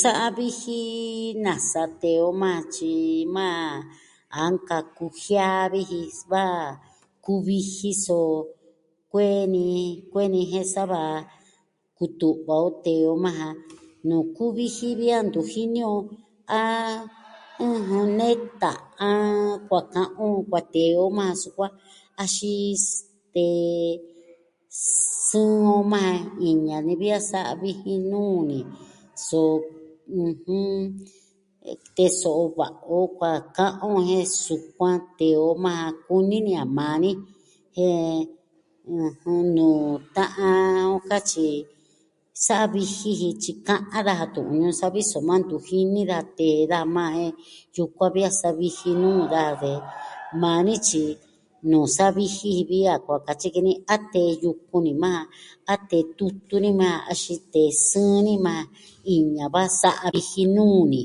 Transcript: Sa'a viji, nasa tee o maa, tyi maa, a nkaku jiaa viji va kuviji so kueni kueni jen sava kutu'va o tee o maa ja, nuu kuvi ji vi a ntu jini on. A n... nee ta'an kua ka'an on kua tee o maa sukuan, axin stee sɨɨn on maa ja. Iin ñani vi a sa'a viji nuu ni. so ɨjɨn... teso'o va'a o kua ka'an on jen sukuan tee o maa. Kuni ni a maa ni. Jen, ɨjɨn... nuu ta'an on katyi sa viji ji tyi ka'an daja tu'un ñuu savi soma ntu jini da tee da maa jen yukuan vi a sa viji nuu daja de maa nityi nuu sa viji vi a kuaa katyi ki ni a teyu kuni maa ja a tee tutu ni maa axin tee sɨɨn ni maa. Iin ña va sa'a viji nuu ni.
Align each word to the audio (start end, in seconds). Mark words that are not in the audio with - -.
Sa'a 0.00 0.28
viji, 0.38 0.80
nasa 1.44 1.82
tee 2.00 2.20
o 2.28 2.30
maa, 2.42 2.60
tyi 2.74 2.94
maa, 3.36 3.66
a 4.40 4.42
nkaku 4.54 5.04
jiaa 5.22 5.62
viji 5.74 6.00
va 6.30 6.44
kuviji 7.24 7.90
so 8.04 8.18
kueni 9.10 9.64
kueni 10.12 10.40
jen 10.52 10.66
sava 10.74 11.02
kutu'va 11.96 12.54
o 12.66 12.68
tee 12.84 13.02
o 13.12 13.14
maa 13.24 13.36
ja, 13.40 13.48
nuu 14.08 14.24
kuvi 14.36 14.66
ji 14.76 14.88
vi 14.98 15.06
a 15.16 15.18
ntu 15.26 15.40
jini 15.50 15.80
on. 15.94 16.04
A 16.60 16.62
n... 17.64 18.10
nee 18.18 18.36
ta'an 18.60 19.26
kua 19.68 19.80
ka'an 19.92 20.08
on 20.26 20.34
kua 20.48 20.60
tee 20.74 20.90
o 21.04 21.04
maa 21.18 21.32
sukuan, 21.42 21.72
axin 22.22 22.74
stee 22.90 23.80
sɨɨn 25.28 25.66
on 25.76 25.84
maa 25.92 26.12
ja. 26.16 26.24
Iin 26.44 26.58
ñani 26.66 26.92
vi 27.00 27.08
a 27.18 27.20
sa'a 27.30 27.52
viji 27.62 27.92
nuu 28.10 28.38
ni. 28.50 28.60
so 29.28 29.40
ɨjɨn... 30.22 30.68
teso'o 31.96 32.44
va'a 32.58 32.78
o 32.96 32.98
kua 33.16 33.32
ka'an 33.56 33.72
on 33.90 34.00
jen 34.10 34.26
sukuan 34.44 34.96
tee 35.18 35.36
o 35.48 35.50
maa. 35.64 35.84
Kuni 36.06 36.36
ni 36.46 36.52
a 36.62 36.64
maa 36.78 36.94
ni. 37.04 37.10
Jen, 37.76 38.16
ɨjɨn... 39.06 39.44
nuu 39.56 39.76
ta'an 40.14 40.64
on 40.92 41.00
katyi 41.10 41.48
sa 42.46 42.56
viji 42.74 43.10
ji 43.20 43.28
tyi 43.42 43.52
ka'an 43.66 44.02
daja 44.06 44.26
tu'un 44.34 44.56
ñuu 44.60 44.74
savi 44.80 45.00
soma 45.12 45.34
ntu 45.40 45.56
jini 45.66 46.00
da 46.10 46.18
tee 46.38 46.56
da 46.72 46.78
maa 46.96 47.12
jen 47.16 47.32
yukuan 47.76 48.12
vi 48.14 48.22
a 48.28 48.30
sa 48.40 48.48
viji 48.60 48.90
nuu 49.02 49.20
daja 49.32 49.52
de 49.62 49.72
maa 50.42 50.60
nityi 50.66 51.04
nuu 51.70 51.86
sa 51.96 52.06
viji 52.16 52.50
vi 52.70 52.78
a 52.94 52.94
kuaa 53.04 53.22
katyi 53.26 53.48
ki 53.54 53.60
ni 53.66 53.72
a 53.94 53.96
teyu 54.12 54.50
kuni 54.70 54.92
maa 55.02 55.22
ja 55.28 55.72
a 55.72 55.74
tee 55.90 56.04
tutu 56.16 56.54
ni 56.64 56.70
maa 56.80 56.96
axin 57.12 57.40
tee 57.52 57.70
sɨɨn 57.88 58.16
ni 58.26 58.34
maa. 58.46 58.62
Iin 59.12 59.24
ña 59.34 59.44
va 59.54 59.62
sa'a 59.80 60.06
viji 60.14 60.42
nuu 60.56 60.80
ni. 60.92 61.02